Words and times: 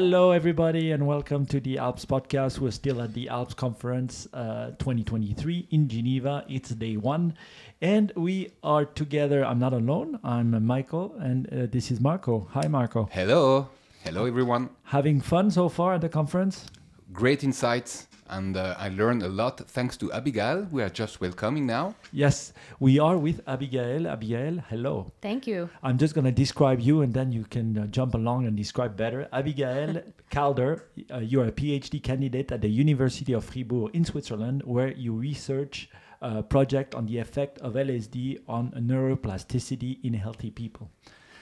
Hello, 0.00 0.30
everybody, 0.30 0.92
and 0.92 1.06
welcome 1.06 1.44
to 1.44 1.60
the 1.60 1.76
Alps 1.76 2.06
podcast. 2.06 2.58
We're 2.58 2.70
still 2.70 3.02
at 3.02 3.12
the 3.12 3.28
Alps 3.28 3.52
Conference 3.52 4.26
uh, 4.32 4.70
2023 4.78 5.68
in 5.72 5.90
Geneva. 5.90 6.42
It's 6.48 6.70
day 6.70 6.96
one, 6.96 7.34
and 7.82 8.10
we 8.16 8.50
are 8.62 8.86
together. 8.86 9.44
I'm 9.44 9.58
not 9.58 9.74
alone. 9.74 10.18
I'm 10.24 10.64
Michael, 10.64 11.14
and 11.20 11.46
uh, 11.52 11.66
this 11.70 11.90
is 11.90 12.00
Marco. 12.00 12.48
Hi, 12.52 12.66
Marco. 12.66 13.10
Hello. 13.12 13.68
Hello, 14.02 14.24
everyone. 14.24 14.70
Having 14.84 15.20
fun 15.20 15.50
so 15.50 15.68
far 15.68 15.92
at 15.92 16.00
the 16.00 16.08
conference? 16.08 16.64
Great 17.12 17.42
insights, 17.42 18.06
and 18.28 18.56
uh, 18.56 18.76
I 18.78 18.88
learned 18.90 19.24
a 19.24 19.28
lot 19.28 19.58
thanks 19.68 19.96
to 19.96 20.12
Abigail. 20.12 20.68
We 20.70 20.80
are 20.82 20.88
just 20.88 21.20
welcoming 21.20 21.66
now. 21.66 21.96
Yes, 22.12 22.52
we 22.78 23.00
are 23.00 23.18
with 23.18 23.40
Abigail. 23.48 24.06
Abigail, 24.06 24.62
hello. 24.68 25.10
Thank 25.20 25.46
you. 25.48 25.68
I'm 25.82 25.98
just 25.98 26.14
going 26.14 26.26
to 26.26 26.30
describe 26.30 26.78
you 26.80 27.02
and 27.02 27.12
then 27.12 27.32
you 27.32 27.44
can 27.44 27.76
uh, 27.76 27.86
jump 27.86 28.14
along 28.14 28.46
and 28.46 28.56
describe 28.56 28.96
better. 28.96 29.28
Abigail 29.32 30.02
Calder, 30.30 30.84
uh, 31.12 31.18
you're 31.18 31.46
a 31.46 31.52
PhD 31.52 32.00
candidate 32.00 32.52
at 32.52 32.60
the 32.60 32.68
University 32.70 33.32
of 33.32 33.44
Fribourg 33.44 33.90
in 33.92 34.04
Switzerland, 34.04 34.62
where 34.64 34.92
you 34.92 35.12
research 35.12 35.90
a 36.22 36.44
project 36.44 36.94
on 36.94 37.06
the 37.06 37.18
effect 37.18 37.58
of 37.58 37.74
LSD 37.74 38.38
on 38.46 38.70
neuroplasticity 38.72 39.98
in 40.04 40.14
healthy 40.14 40.50
people. 40.52 40.90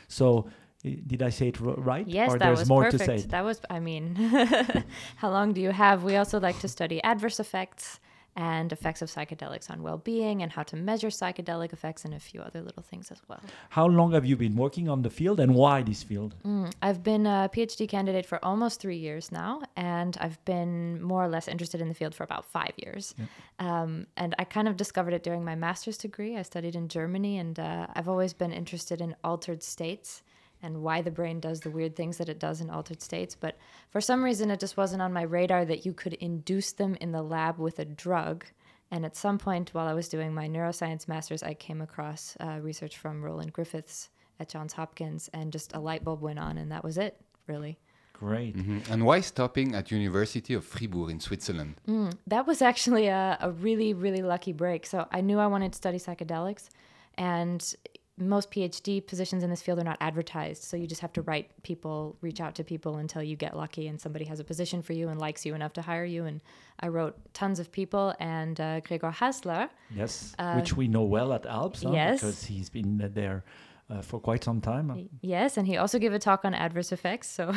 So, 0.07 0.47
i- 0.47 0.51
did 0.83 1.23
I 1.23 1.31
say 1.31 1.49
it 1.49 1.61
right? 1.61 2.07
Yes, 2.07 2.31
or 2.31 2.39
that 2.39 2.45
there's 2.47 2.61
was 2.61 2.69
more 2.69 2.85
perfect. 2.85 3.05
to 3.05 3.19
say? 3.19 3.27
That 3.29 3.45
was, 3.45 3.61
I 3.69 3.81
mean, 3.81 4.15
how 5.17 5.31
long 5.31 5.53
do 5.53 5.61
you 5.61 5.71
have? 5.71 6.05
We 6.05 6.17
also 6.17 6.39
like 6.39 6.59
to 6.61 6.69
study 6.69 7.03
adverse 7.03 7.41
effects 7.41 8.01
and 8.37 8.73
effects 8.73 9.03
of 9.03 9.11
psychedelics 9.11 9.69
on 9.69 9.83
well-being 9.83 10.43
and 10.43 10.53
how 10.53 10.63
to 10.63 10.77
measure 10.77 11.09
psychedelic 11.09 11.73
effects 11.73 12.05
and 12.05 12.15
a 12.15 12.21
few 12.21 12.41
other 12.41 12.63
little 12.63 12.85
things 12.85 13.11
as 13.11 13.21
well. 13.27 13.41
How 13.71 13.87
long 13.87 14.13
have 14.13 14.25
you 14.25 14.37
been 14.37 14.55
working 14.55 14.89
on 14.89 15.03
the 15.03 15.11
field 15.11 15.41
and 15.41 15.57
why 15.57 15.83
this 15.83 16.05
field? 16.05 16.37
Mm, 16.47 16.73
I've 16.81 17.03
been 17.03 17.27
a 17.27 17.51
PhD 17.53 17.89
candidate 17.89 18.25
for 18.25 18.39
almost 18.45 18.81
three 18.81 18.97
years 18.97 19.33
now, 19.33 19.63
and 19.75 20.17
I've 20.21 20.43
been 20.45 21.03
more 21.03 21.25
or 21.25 21.29
less 21.29 21.49
interested 21.49 21.81
in 21.81 21.89
the 21.89 21.95
field 21.95 22.15
for 22.15 22.23
about 22.23 22.45
five 22.45 22.75
years. 22.77 23.13
Um, 23.59 24.07
and 24.17 24.37
I 24.39 24.45
kind 24.45 24.69
of 24.69 24.77
discovered 24.77 25.15
it 25.15 25.25
during 25.25 25.45
my 25.45 25.57
master's 25.57 25.99
degree. 25.99 26.37
I 26.37 26.43
studied 26.43 26.77
in 26.77 26.87
Germany, 26.87 27.39
and 27.39 27.59
uh, 27.59 27.89
I've 27.95 28.09
always 28.09 28.35
been 28.35 28.53
interested 28.53 29.01
in 29.01 29.17
altered 29.25 29.65
states 29.65 30.23
and 30.63 30.83
why 30.83 31.03
the 31.03 31.11
brain 31.11 31.41
does 31.41 31.61
the 31.61 31.71
weird 31.71 31.95
things 31.95 32.19
that 32.19 32.29
it 32.29 32.39
does 32.39 32.61
in 32.61 32.71
altered 32.71 33.01
states. 33.01 33.37
But 33.39 33.57
for 33.91 34.01
some 34.01 34.25
reason, 34.25 34.51
it 34.51 34.61
just 34.61 34.77
wasn't 34.77 35.03
on 35.03 35.13
my 35.13 35.23
radar 35.23 35.65
that 35.65 35.87
you 35.87 35.93
could 35.93 36.15
induce 36.15 36.73
them 36.73 36.97
in 37.01 37.13
the 37.13 37.23
lab 37.23 37.59
with 37.59 37.79
a 37.79 37.85
drug. 37.85 38.45
And 38.91 39.05
at 39.05 39.17
some 39.17 39.39
point, 39.39 39.75
while 39.75 39.87
I 39.87 39.93
was 39.93 40.09
doing 40.09 40.33
my 40.33 40.49
neuroscience 40.49 41.07
master's, 41.07 41.43
I 41.43 41.55
came 41.55 41.81
across 41.81 42.37
uh, 42.41 42.59
research 42.61 42.97
from 42.97 43.23
Roland 43.23 43.53
Griffiths 43.53 44.11
at 44.41 44.49
Johns 44.49 44.73
Hopkins, 44.73 45.29
and 45.33 45.53
just 45.53 45.75
a 45.75 45.81
light 45.81 46.05
bulb 46.05 46.23
went 46.23 46.39
on, 46.39 46.59
and 46.59 46.71
that 46.73 46.85
was 46.85 46.97
it, 46.97 47.21
really. 47.47 47.79
Great. 48.13 48.57
Mhm. 48.57 48.89
And 48.91 49.05
why 49.05 49.21
stopping 49.21 49.75
at 49.75 49.91
University 49.93 50.55
of 50.55 50.65
Fribourg 50.65 51.11
in 51.11 51.21
Switzerland? 51.21 51.75
Mm, 51.87 52.17
that 52.27 52.47
was 52.47 52.63
actually 52.63 53.07
a, 53.07 53.37
a 53.41 53.51
really, 53.51 53.95
really 53.95 54.23
lucky 54.23 54.53
break. 54.53 54.87
So 54.87 55.07
I 55.13 55.21
knew 55.21 55.39
I 55.39 55.47
wanted 55.47 55.73
to 55.73 55.77
study 55.77 55.99
psychedelics, 55.99 56.69
and 57.17 57.75
most 58.21 58.51
PhD 58.51 59.07
positions 59.07 59.43
in 59.43 59.51
this 59.51 59.63
field 59.63 59.79
are 59.79 59.85
not 59.85 59.97
advertised. 60.01 60.65
So 60.65 60.77
you 60.77 60.87
just 60.87 61.01
have 61.01 61.13
to 61.15 61.23
write 61.23 61.51
people, 61.63 62.17
reach 62.21 62.41
out 62.41 62.55
to 62.57 62.65
people 62.65 62.97
until 62.97 63.23
you 63.23 63.37
get 63.37 63.57
lucky 63.57 63.89
and 63.89 64.01
somebody 64.01 64.25
has 64.27 64.41
a 64.41 64.45
position 64.45 64.83
for 64.83 64.93
you 64.93 65.09
and 65.09 65.21
likes 65.21 65.45
you 65.47 65.55
enough 65.55 65.73
to 65.75 65.83
hire 65.83 66.05
you. 66.05 66.25
And 66.25 66.41
I 66.81 66.89
wrote 66.89 67.17
tons 67.35 67.59
of 67.59 67.71
people, 67.73 68.15
and 68.21 68.61
uh, 68.61 68.81
Gregor 68.81 69.11
Hasler, 69.11 69.69
Yes, 69.95 70.35
Uh, 70.39 70.55
which 70.55 70.77
we 70.77 70.87
know 70.89 71.03
well 71.03 71.33
at 71.33 71.45
Alps, 71.47 71.83
huh? 71.83 71.91
yes. 71.93 72.21
because 72.21 72.45
he's 72.45 72.71
been 72.71 73.11
there 73.15 73.45
uh, 73.91 74.03
for 74.03 74.21
quite 74.21 74.45
some 74.45 74.61
time. 74.61 75.09
Yes, 75.23 75.57
and 75.57 75.67
he 75.67 75.77
also 75.79 75.99
gave 75.99 76.13
a 76.13 76.19
talk 76.19 76.45
on 76.45 76.53
adverse 76.55 76.93
effects. 76.93 77.29
So, 77.31 77.53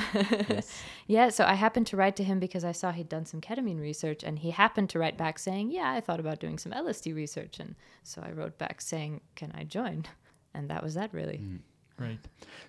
Yes. 0.50 0.81
yeah, 1.07 1.29
so 1.29 1.44
I 1.44 1.55
happened 1.55 1.88
to 1.88 1.97
write 1.97 2.16
to 2.16 2.23
him 2.23 2.39
because 2.39 2.63
I 2.63 2.71
saw 2.71 2.91
he'd 2.91 3.09
done 3.09 3.25
some 3.25 3.41
ketamine 3.41 3.81
research, 3.81 4.23
and 4.23 4.39
he 4.39 4.51
happened 4.51 4.89
to 4.91 5.00
write 5.00 5.17
back 5.17 5.38
saying, 5.39 5.71
"Yeah, 5.71 5.91
I 5.91 6.00
thought 6.01 6.19
about 6.21 6.39
doing 6.39 6.57
some 6.57 6.71
LSD 6.71 7.13
research," 7.13 7.59
and 7.59 7.75
so 8.03 8.21
I 8.25 8.31
wrote 8.31 8.57
back 8.57 8.79
saying, 8.81 9.21
"Can 9.35 9.51
I 9.53 9.66
join?" 9.66 10.05
And 10.53 10.69
that 10.69 10.84
was 10.84 10.94
that, 10.95 11.13
really. 11.13 11.41
Right. 12.01 12.19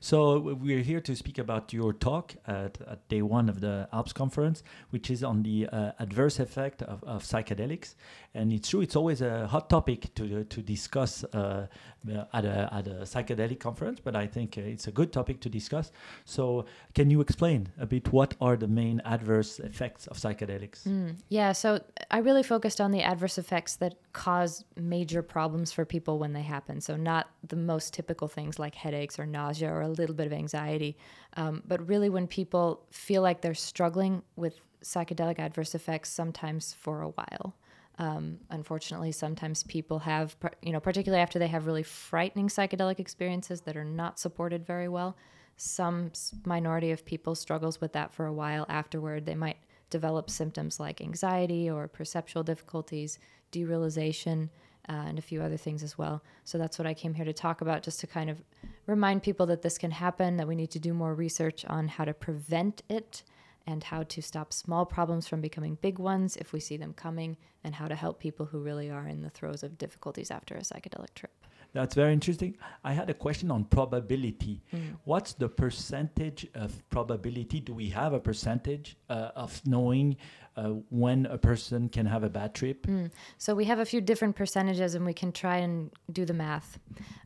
So 0.01 0.39
we're 0.39 0.83
here 0.83 1.01
to 1.01 1.17
speak 1.17 1.39
about 1.39 1.73
your 1.73 1.95
talk 1.95 2.35
at, 2.47 2.79
at 2.87 3.09
day 3.09 3.23
one 3.23 3.49
of 3.49 3.61
the 3.61 3.89
Alps 3.93 4.13
conference, 4.13 4.63
which 4.91 5.11
is 5.11 5.25
on 5.25 5.43
the 5.43 5.69
uh, 5.69 5.93
adverse 5.99 6.39
effect 6.39 6.83
of, 6.83 7.03
of 7.05 7.23
psychedelics. 7.23 7.95
And 8.35 8.53
it's 8.53 8.71
true, 8.71 8.81
it's 8.81 8.97
always 8.97 9.21
a 9.21 9.47
hot 9.47 9.69
topic 9.69 10.15
to 10.15 10.45
to 10.45 10.63
discuss 10.63 11.23
uh, 11.25 11.67
uh, 12.11 12.25
at 12.33 12.45
a 12.45 12.69
at 12.73 12.87
a 12.87 13.05
psychedelic 13.05 13.61
conference. 13.61 14.01
But 14.03 14.17
I 14.17 14.27
think 14.27 14.57
uh, 14.57 14.63
it's 14.63 14.87
a 14.87 14.93
good 14.93 15.13
topic 15.13 15.41
to 15.41 15.49
discuss. 15.51 15.93
So 16.25 16.65
can 16.95 17.11
you 17.11 17.21
explain 17.21 17.69
a 17.79 17.87
bit 17.87 18.13
what 18.13 18.35
are 18.41 18.57
the 18.57 18.69
main 18.69 19.01
adverse 19.05 19.59
effects 19.61 20.07
of 20.07 20.17
psychedelics? 20.17 20.85
Mm, 20.85 21.17
yeah, 21.29 21.53
so 21.53 21.81
I 22.11 22.19
really 22.19 22.43
focused 22.43 22.81
on 22.81 22.91
the 22.91 23.03
adverse 23.03 23.37
effects 23.37 23.77
that 23.77 23.95
cause 24.13 24.65
major 24.77 25.23
problems 25.23 25.71
for 25.73 25.85
people 25.85 26.19
when 26.19 26.33
they 26.33 26.43
happen. 26.43 26.81
So, 26.81 26.97
not 26.97 27.29
the 27.47 27.57
most 27.57 27.93
typical 27.93 28.29
things 28.29 28.59
like 28.59 28.75
headaches 28.75 29.19
or 29.19 29.27
nausea 29.27 29.71
or 29.71 29.83
a 29.83 29.89
little 29.89 30.15
bit 30.15 30.27
of 30.27 30.33
anxiety, 30.33 30.97
um, 31.37 31.63
but 31.67 31.87
really 31.87 32.09
when 32.09 32.27
people 32.27 32.83
feel 32.91 33.21
like 33.21 33.43
they're 33.43 33.55
struggling 33.55 34.23
with 34.37 34.59
psychedelic 34.83 35.39
adverse 35.39 35.75
effects, 35.75 36.11
sometimes 36.11 36.75
for 36.75 37.03
a 37.03 37.09
while. 37.09 37.55
Um, 37.99 38.39
unfortunately, 38.51 39.13
sometimes 39.13 39.63
people 39.65 39.99
have, 40.01 40.37
you 40.63 40.73
know, 40.73 40.81
particularly 40.81 41.23
after 41.23 41.39
they 41.39 41.49
have 41.49 41.67
really 41.67 41.83
frightening 41.83 42.49
psychedelic 42.49 42.99
experiences 42.99 43.61
that 43.63 43.77
are 43.77 43.85
not 43.85 44.19
supported 44.19 44.67
very 44.67 44.89
well. 44.89 45.17
Some 45.57 46.13
minority 46.45 46.91
of 46.91 47.05
people 47.05 47.35
struggles 47.35 47.81
with 47.81 47.93
that 47.93 48.15
for 48.15 48.27
a 48.27 48.33
while 48.33 48.67
afterward. 48.69 49.27
They 49.27 49.35
might 49.35 49.59
develop 49.91 50.31
symptoms 50.31 50.81
like 50.81 51.03
anxiety 51.03 51.69
or 51.69 51.87
perceptual 51.87 52.43
difficulties, 52.43 53.19
derealization, 53.53 54.49
uh, 54.89 55.05
and 55.07 55.19
a 55.19 55.23
few 55.23 55.43
other 55.43 55.59
things 55.59 55.83
as 55.83 55.97
well. 55.97 56.23
So 56.45 56.59
that's 56.59 56.79
what 56.79 56.89
I 56.89 56.95
came 56.95 57.15
here 57.15 57.27
to 57.27 57.33
talk 57.33 57.61
about, 57.61 57.83
just 57.83 58.01
to 58.01 58.07
kind 58.07 58.31
of 58.31 58.43
remind 58.87 59.23
people 59.23 59.47
that 59.47 59.63
this 59.63 59.79
can 59.79 59.93
happen, 59.93 60.39
that 60.39 60.49
we 60.49 60.57
need 60.57 60.71
to 60.73 60.81
do 60.81 60.95
more 60.95 61.15
research 61.15 61.65
on 61.67 61.89
how 61.89 62.05
to 62.05 62.15
prevent 62.15 62.83
it 62.89 63.23
and 63.67 63.85
how 63.85 64.03
to 64.05 64.23
stop 64.23 64.53
small 64.53 64.85
problems 64.85 65.29
from 65.29 65.41
becoming 65.41 65.79
big 65.81 65.99
ones 65.99 66.37
if 66.37 66.53
we 66.53 66.61
see 66.61 66.77
them 66.77 66.93
coming, 66.93 67.37
and 67.65 67.75
how 67.75 67.89
to 67.89 67.95
help 67.95 68.19
people 68.19 68.47
who 68.47 68.61
really 68.61 68.91
are 68.91 69.07
in 69.07 69.23
the 69.23 69.31
throes 69.31 69.63
of 69.63 69.79
difficulties 69.79 70.31
after 70.31 70.55
a 70.55 70.61
psychedelic 70.61 71.15
trip. 71.15 71.33
That's 71.73 71.95
very 71.95 72.13
interesting. 72.13 72.57
I 72.85 72.93
had 72.93 73.09
a 73.09 73.15
question 73.15 73.51
on 73.51 73.65
probability. 73.65 74.63
Mm. 74.75 74.99
What's 75.05 75.33
the 75.33 75.49
percentage 75.49 76.47
of 76.55 76.83
probability? 76.91 77.61
Do 77.61 77.73
we 77.73 77.89
have 77.89 78.13
a 78.13 78.21
percentage 78.21 78.97
uh, 79.09 79.31
of 79.35 79.61
knowing 79.67 80.17
uh, 80.57 80.71
when 80.91 81.27
a 81.27 81.39
person 81.39 81.89
can 81.89 82.07
have 82.07 82.23
a 82.23 82.29
bad 82.29 82.55
trip? 82.55 82.87
Mm. 82.87 83.11
So 83.39 83.55
we 83.55 83.65
have 83.67 83.79
a 83.79 83.85
few 83.85 84.01
different 84.01 84.37
percentages, 84.37 84.95
and 84.95 85.05
we 85.05 85.15
can 85.15 85.33
try 85.33 85.57
and 85.59 85.91
do 86.11 86.25
the 86.25 86.35
math. 86.35 86.79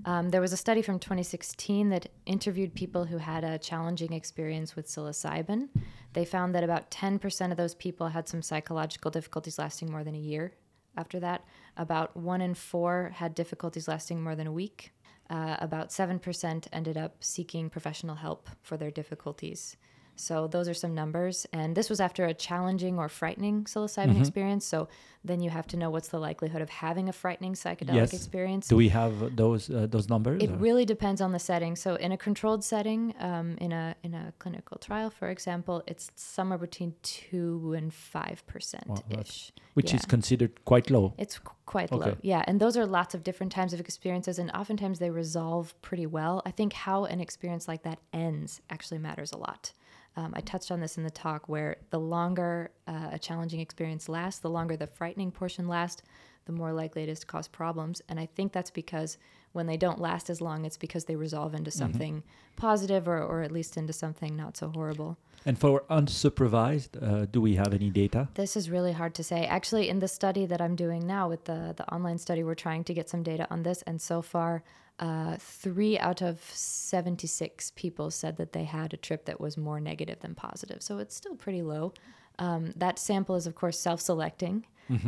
Um, 0.05 0.31
there 0.31 0.41
was 0.41 0.53
a 0.53 0.57
study 0.57 0.83
from 0.83 0.99
2016 0.99 1.91
that 1.91 2.09
interviewed 2.27 2.75
people 2.75 3.05
who 3.05 3.19
had 3.19 3.45
a 3.45 3.59
challenging 3.59 4.13
experience 4.13 4.77
with 4.77 4.87
psilocybin. 4.87 5.69
They 6.13 6.25
found 6.25 6.55
that 6.55 6.65
about 6.65 6.91
10% 6.91 7.51
of 7.51 7.57
those 7.57 7.75
people 7.75 8.09
had 8.09 8.29
some 8.29 8.43
psychological 8.43 9.11
difficulties 9.11 9.59
lasting 9.59 9.91
more 9.91 10.05
than 10.05 10.15
a 10.15 10.19
year. 10.19 10.53
After 10.97 11.21
that, 11.21 11.45
about 11.77 12.17
one 12.17 12.41
in 12.41 12.55
four 12.55 13.13
had 13.15 13.35
difficulties 13.35 13.87
lasting 13.87 14.23
more 14.23 14.35
than 14.35 14.47
a 14.47 14.53
week. 14.53 14.93
Uh, 15.29 15.57
about 15.59 15.91
7% 15.91 16.69
ended 16.73 16.97
up 16.97 17.17
seeking 17.21 17.69
professional 17.69 18.15
help 18.15 18.49
for 18.63 18.77
their 18.77 18.91
difficulties. 18.91 19.77
So 20.17 20.47
those 20.49 20.69
are 20.69 20.75
some 20.75 20.95
numbers. 20.95 21.47
And 21.53 21.77
this 21.77 21.89
was 21.91 22.01
after 22.01 22.25
a 22.25 22.35
challenging 22.35 22.99
or 22.99 23.09
frightening 23.09 23.65
psilocybin 23.65 24.15
Mhm. 24.17 24.21
experience. 24.21 24.65
So 24.67 24.89
then 25.25 25.41
you 25.41 25.51
have 25.51 25.67
to 25.69 25.77
know 25.77 25.91
what's 25.91 26.09
the 26.09 26.19
likelihood 26.21 26.63
of 26.63 26.71
having 26.71 27.09
a 27.09 27.13
frightening 27.13 27.55
psychedelic 27.55 27.95
Yes. 27.95 28.13
experience. 28.15 28.69
Do 28.69 28.77
we 28.77 28.89
have 28.91 29.37
those 29.37 29.69
uh, 29.69 29.87
those 29.91 30.09
numbers? 30.09 30.43
It 30.43 30.51
or- 30.51 30.57
really 30.57 30.85
depends 30.85 31.21
on 31.21 31.33
the 31.33 31.39
setting. 31.39 31.77
So 31.77 31.97
in 31.97 32.13
a 32.13 32.17
controlled 32.17 32.65
setting, 32.65 33.15
um, 33.19 33.57
in 33.59 33.73
a 33.73 33.95
in 34.03 34.15
a 34.15 34.33
clinical 34.39 34.79
trial, 34.79 35.11
for 35.11 35.29
example, 35.29 35.83
it's 35.87 36.11
somewhere 36.17 36.59
between 36.59 36.95
two 37.03 37.75
and 37.77 37.93
five 37.93 38.43
percent 38.47 39.03
ish. 39.11 39.53
which 39.75 39.93
is 39.93 40.05
considered 40.07 40.65
quite 40.65 40.91
low. 40.91 41.13
It's 41.19 41.39
qu- 41.39 41.53
quite 41.67 41.93
Okay. 41.93 42.11
low. 42.11 42.17
Yeah. 42.23 42.43
And 42.47 42.61
those 42.61 42.77
are 42.79 42.87
lots 42.87 43.15
of 43.15 43.23
different 43.23 43.53
types 43.53 43.73
of 43.75 43.81
experiences. 43.81 44.39
And 44.39 44.51
oftentimes 44.53 44.99
they 45.01 45.11
resolve 45.11 45.75
pretty 45.83 46.07
well. 46.07 46.41
I 46.47 46.51
think 46.53 46.73
how 46.73 47.05
an 47.05 47.21
experience 47.21 47.69
like 47.69 47.83
that 47.83 47.99
ends 48.13 48.63
actually 48.71 48.99
matters 48.99 49.33
a 49.33 49.37
lot. 49.37 49.73
Um, 50.17 50.33
I 50.35 50.41
touched 50.41 50.71
on 50.71 50.81
this 50.81 50.97
in 50.97 51.05
the 51.05 51.11
talk 51.11 51.49
where 51.49 51.77
the 51.91 52.01
longer 52.01 52.71
uh, 52.87 53.11
a 53.13 53.19
challenging 53.19 53.61
experience 53.61 54.09
lasts, 54.09 54.41
the 54.41 54.51
longer 54.51 54.77
the 54.77 54.87
frightening 54.87 55.31
portion 55.31 55.69
lasts, 55.69 56.03
the 56.47 56.53
more 56.53 56.73
likely 56.73 57.03
it 57.03 57.09
is 57.09 57.21
to 57.21 57.27
cause 57.27 57.49
problems. 57.49 58.01
And 58.09 58.19
I 58.19 58.27
think 58.27 58.53
that's 58.53 58.71
because 58.71 59.19
when 59.53 59.67
they 59.67 59.77
don't 59.77 60.01
last 60.01 60.31
as 60.31 60.41
long, 60.41 60.65
it's 60.65 60.77
because 60.77 61.05
they 61.07 61.17
resolve 61.17 61.55
into 61.55 61.71
something 61.71 62.23
positive 62.57 63.09
or, 63.09 63.23
or 63.23 63.43
at 63.43 63.51
least 63.51 63.77
into 63.77 63.93
something 63.93 64.37
not 64.37 64.57
so 64.57 64.69
horrible. 64.69 65.19
And 65.45 65.59
for 65.59 65.85
unsupervised, 65.91 67.03
uh, 67.03 67.27
do 67.27 67.41
we 67.41 67.57
have 67.57 67.73
any 67.73 67.91
data? 67.91 68.29
This 68.35 68.57
is 68.57 68.69
really 68.71 68.93
hard 68.93 69.15
to 69.15 69.25
say. 69.25 69.45
Actually, 69.47 69.89
in 69.89 69.99
the 69.99 70.09
study 70.09 70.47
that 70.47 70.61
I'm 70.61 70.77
doing 70.77 71.07
now 71.07 71.29
with 71.29 71.45
the, 71.45 71.75
the 71.77 71.93
online 71.93 72.19
study, 72.19 72.45
we're 72.45 72.55
trying 72.55 72.85
to 72.85 72.95
get 72.95 73.09
some 73.09 73.23
data 73.23 73.47
on 73.51 73.63
this. 73.63 73.83
And 73.83 74.01
so 74.01 74.23
far, 74.23 74.63
uh, 74.99 75.37
three 75.39 75.99
out 75.99 76.23
of 76.23 76.41
76 76.41 77.73
people 77.77 78.11
said 78.11 78.37
that 78.39 78.53
they 78.53 78.65
had 78.65 78.95
a 78.95 78.97
trip 78.97 79.27
that 79.27 79.41
was 79.41 79.57
more 79.57 79.81
negative 79.81 80.21
than 80.21 80.35
positive. 80.35 80.83
So 80.83 80.99
it's 80.99 81.15
still 81.15 81.35
pretty 81.35 81.63
low. 81.63 81.93
Um, 82.39 82.73
that 82.77 82.99
sample 82.99 83.35
is, 83.37 83.47
of 83.47 83.55
course, 83.55 83.79
self 83.79 84.01
selecting. 84.01 84.67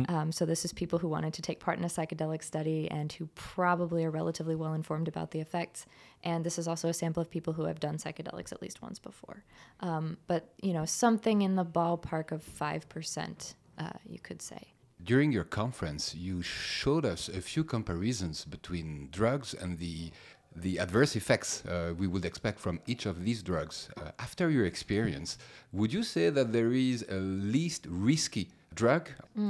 Um, 0.09 0.31
so 0.31 0.45
this 0.45 0.65
is 0.65 0.73
people 0.73 0.99
who 0.99 1.07
wanted 1.07 1.33
to 1.35 1.41
take 1.41 1.59
part 1.59 1.77
in 1.77 1.85
a 1.85 1.87
psychedelic 1.87 2.43
study 2.43 2.89
and 2.91 3.11
who 3.13 3.27
probably 3.35 4.03
are 4.03 4.11
relatively 4.11 4.55
well 4.55 4.73
informed 4.73 5.07
about 5.07 5.31
the 5.31 5.39
effects. 5.39 5.85
And 6.23 6.45
this 6.45 6.59
is 6.59 6.67
also 6.67 6.89
a 6.89 6.93
sample 6.93 7.21
of 7.21 7.29
people 7.29 7.53
who 7.53 7.63
have 7.63 7.79
done 7.79 7.97
psychedelics 7.97 8.51
at 8.51 8.61
least 8.61 8.81
once 8.81 8.99
before. 8.99 9.43
Um, 9.79 10.17
but 10.27 10.53
you 10.61 10.73
know, 10.73 10.85
something 10.85 11.41
in 11.43 11.55
the 11.55 11.65
ballpark 11.65 12.31
of 12.31 12.43
five 12.43 12.89
percent, 12.89 13.55
uh, 13.77 13.91
you 14.05 14.19
could 14.19 14.41
say. 14.41 14.73
During 15.03 15.31
your 15.31 15.45
conference, 15.45 16.13
you 16.13 16.41
showed 16.41 17.05
us 17.05 17.29
a 17.29 17.41
few 17.41 17.63
comparisons 17.63 18.45
between 18.45 19.09
drugs 19.11 19.53
and 19.53 19.77
the 19.79 20.11
the 20.55 20.79
adverse 20.79 21.15
effects 21.15 21.63
uh, 21.65 21.93
we 21.97 22.07
would 22.07 22.25
expect 22.25 22.59
from 22.59 22.79
each 22.87 23.05
of 23.05 23.23
these 23.23 23.43
drugs. 23.43 23.87
Uh, 23.95 24.11
after 24.17 24.49
your 24.49 24.65
experience, 24.65 25.37
would 25.71 25.93
you 25.93 26.03
say 26.03 26.29
that 26.31 26.51
there 26.51 26.73
is 26.73 27.05
a 27.07 27.15
least 27.19 27.85
risky 27.87 28.49
drug, 28.73 29.09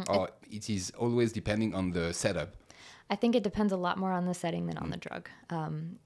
or 0.09 0.29
it 0.51 0.69
is 0.69 0.91
always 0.97 1.31
depending 1.31 1.73
on 1.73 1.91
the 1.91 2.13
setup? 2.13 2.49
I 3.09 3.15
think 3.15 3.33
it 3.35 3.43
depends 3.43 3.73
a 3.73 3.77
lot 3.77 3.97
more 3.97 4.11
on 4.11 4.25
the 4.25 4.33
setting 4.33 4.67
than 4.67 4.77
on 4.77 4.89
the 4.91 4.97
drug. 4.97 5.29
Um, 5.49 5.97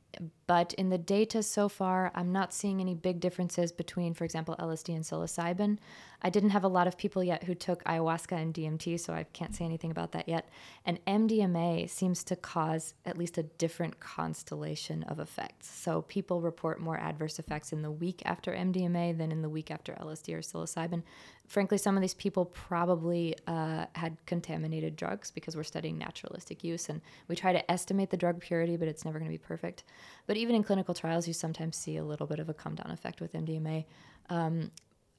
but 0.45 0.74
in 0.74 0.89
the 0.89 0.98
data 0.98 1.42
so 1.42 1.69
far, 1.69 2.12
I'm 2.15 2.31
not 2.31 2.54
seeing 2.54 2.81
any 2.81 2.94
big 2.94 3.19
differences 3.19 3.71
between, 3.71 4.13
for 4.13 4.25
example, 4.25 4.56
LSD 4.60 4.95
and 4.95 5.04
psilocybin. 5.04 5.77
I 6.21 6.30
didn't 6.30 6.51
have 6.51 6.63
a 6.63 6.69
lot 6.69 6.88
of 6.88 6.98
people 6.98 7.24
yet 7.24 7.44
who 7.44 7.54
took 7.54 7.83
ayahuasca 7.83 8.31
and 8.31 8.54
DMT, 8.54 9.00
so 9.00 9.13
I 9.13 9.24
can't 9.33 9.54
say 9.54 9.65
anything 9.65 9.92
about 9.92 10.13
that 10.13 10.30
yet. 10.30 10.48
And 10.86 11.04
MDMA 11.06 11.89
seems 11.89 12.24
to 12.25 12.36
cause 12.36 12.94
at 13.06 13.18
least 13.18 13.38
a 13.38 13.44
different 13.44 14.00
constellation 14.00 15.04
of 15.04 15.19
effects. 15.19 15.69
So 15.69 16.04
people 16.04 16.42
report 16.42 16.80
more 16.80 16.98
adverse 16.98 17.39
effects 17.39 17.74
in 17.74 17.81
the 17.81 17.92
week 17.92 18.21
after 18.25 18.54
MDMA 18.54 19.18
than 19.18 19.31
in 19.31 19.42
the 19.42 19.50
week 19.50 19.69
after 19.69 19.94
LSD 19.94 20.33
or 20.33 20.39
psilocybin. 20.39 21.04
Frankly, 21.48 21.77
some 21.77 21.98
of 21.98 22.01
these 22.01 22.13
people 22.13 22.45
probably 22.45 23.36
uh, 23.48 23.86
had 23.95 24.16
contaminated 24.25 24.95
drugs 24.95 25.30
because 25.30 25.57
we're 25.57 25.63
studying 25.63 25.98
naturalistic 25.98 26.63
use 26.63 26.88
and 26.88 27.01
we 27.27 27.36
try 27.36 27.51
to 27.51 27.71
estimate 27.71 28.09
the 28.09 28.18
drug 28.18 28.39
purity, 28.39 28.77
but 28.77 28.88
it's 28.88 29.04
never 29.04 29.19
going 29.19 29.30
to 29.30 29.33
be 29.33 29.38
perfect. 29.38 29.83
But 30.28 30.38
even 30.38 30.56
in 30.56 30.64
clinical 30.64 30.94
trials, 30.94 31.28
you 31.28 31.34
sometimes 31.34 31.78
see 31.78 31.98
a 31.98 32.04
little 32.04 32.28
bit 32.28 32.40
of 32.40 32.50
a 32.50 32.54
come 32.54 32.76
down 32.76 32.92
effect 32.92 33.22
with 33.22 33.34
MDMA. 33.34 33.86
Um, 34.30 34.72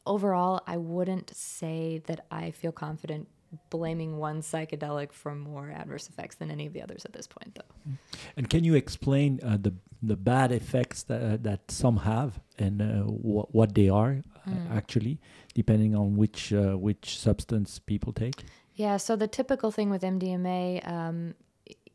overall, 0.07 0.63
I 0.67 0.77
wouldn't 0.77 1.35
say 1.35 2.03
that 2.07 2.27
I 2.31 2.51
feel 2.51 2.73
confident 2.73 3.29
blaming 3.71 4.17
one 4.17 4.41
psychedelic 4.41 5.13
for 5.13 5.35
more 5.35 5.71
adverse 5.71 6.09
effects 6.09 6.37
than 6.37 6.51
any 6.51 6.67
of 6.67 6.73
the 6.73 6.83
others 6.83 7.05
at 7.05 7.13
this 7.13 7.27
point, 7.27 7.55
though. 7.55 7.93
And 8.37 8.51
can 8.51 8.65
you 8.65 8.75
explain 8.75 9.41
uh, 9.43 9.59
the 9.61 9.75
the 10.03 10.17
bad 10.17 10.53
effects 10.53 11.03
that, 11.05 11.23
uh, 11.23 11.37
that 11.41 11.71
some 11.71 11.99
have 11.99 12.39
and 12.59 12.83
uh, 12.83 13.03
wh- 13.05 13.55
what 13.55 13.75
they 13.75 13.89
are 13.89 14.23
uh, 14.47 14.51
actually, 14.71 15.19
depending 15.55 15.95
on 15.95 16.17
which 16.17 16.53
uh, 16.53 16.75
which 16.75 17.19
substance 17.19 17.79
people 17.79 18.13
take? 18.13 18.45
Yeah, 18.75 18.97
so 18.97 19.17
the 19.17 19.29
typical 19.29 19.71
thing 19.71 19.89
with 19.89 20.03
MDMA, 20.03 20.87
um, 20.87 21.35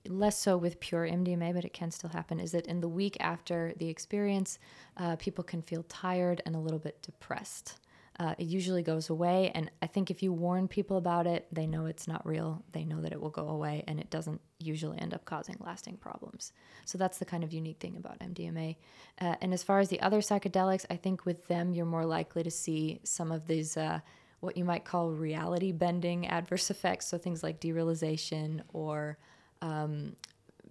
less 0.09 0.37
so 0.37 0.57
with 0.57 0.79
pure 0.79 1.07
MDMA, 1.07 1.53
but 1.53 1.63
it 1.63 1.73
can 1.73 1.91
still 1.91 2.09
happen, 2.09 2.39
is 2.39 2.51
that 2.51 2.67
in 2.67 2.81
the 2.81 2.89
week 2.89 3.15
after 3.19 3.73
the 3.77 3.87
experience, 3.87 4.59
uh, 4.97 5.15
people 5.17 5.43
can 5.43 5.61
feel 5.61 5.83
tired 5.83 6.41
and 6.45 6.55
a 6.55 6.59
little 6.59 6.79
bit 6.79 7.01
depressed. 7.01 7.79
Uh, 8.19 8.35
it 8.37 8.47
usually 8.47 8.83
goes 8.83 9.09
away, 9.09 9.49
and 9.55 9.71
I 9.81 9.87
think 9.87 10.11
if 10.11 10.21
you 10.21 10.33
warn 10.33 10.67
people 10.67 10.97
about 10.97 11.25
it, 11.25 11.47
they 11.53 11.65
know 11.65 11.85
it's 11.85 12.05
not 12.05 12.25
real. 12.25 12.65
They 12.73 12.83
know 12.83 12.99
that 13.01 13.13
it 13.13 13.21
will 13.21 13.29
go 13.29 13.47
away, 13.47 13.85
and 13.87 13.97
it 13.97 14.09
doesn't 14.09 14.41
usually 14.59 14.99
end 14.99 15.13
up 15.13 15.23
causing 15.23 15.55
lasting 15.61 15.97
problems. 15.97 16.51
So 16.83 16.97
that's 16.97 17.17
the 17.17 17.23
kind 17.23 17.45
of 17.45 17.53
unique 17.53 17.79
thing 17.79 17.95
about 17.95 18.19
MDMA. 18.19 18.75
Uh, 19.21 19.35
and 19.39 19.53
as 19.53 19.63
far 19.63 19.79
as 19.79 19.87
the 19.87 20.01
other 20.01 20.19
psychedelics, 20.19 20.85
I 20.89 20.97
think 20.97 21.25
with 21.25 21.47
them, 21.47 21.71
you're 21.73 21.85
more 21.85 22.05
likely 22.05 22.43
to 22.43 22.51
see 22.51 22.99
some 23.03 23.31
of 23.31 23.47
these. 23.47 23.77
Uh, 23.77 23.99
what 24.41 24.55
you 24.55 24.63
might 24.63 24.85
call 24.85 25.11
reality 25.11 25.73
bending 25.73 26.25
adverse 26.27 26.71
effects. 26.71 27.07
So 27.07 27.17
things 27.17 27.43
like 27.43 27.59
derealization 27.59 28.61
or 28.71 29.17
um, 29.61 30.15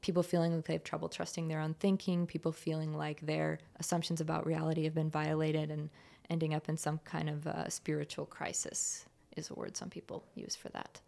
people 0.00 0.22
feeling 0.22 0.54
like 0.54 0.66
they 0.66 0.72
have 0.74 0.84
trouble 0.84 1.08
trusting 1.08 1.48
their 1.48 1.60
own 1.60 1.74
thinking, 1.74 2.26
people 2.26 2.52
feeling 2.52 2.92
like 2.96 3.20
their 3.20 3.58
assumptions 3.78 4.20
about 4.20 4.46
reality 4.46 4.84
have 4.84 4.94
been 4.94 5.10
violated 5.10 5.70
and 5.70 5.90
ending 6.30 6.54
up 6.54 6.68
in 6.68 6.76
some 6.76 6.98
kind 7.04 7.28
of 7.28 7.72
spiritual 7.72 8.26
crisis 8.26 9.06
is 9.36 9.50
a 9.50 9.54
word 9.54 9.76
some 9.76 9.88
people 9.88 10.24
use 10.34 10.54
for 10.54 10.68
that. 10.70 11.00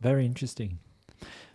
Very 0.00 0.26
interesting. 0.26 0.78